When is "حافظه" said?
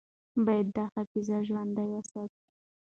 0.93-1.35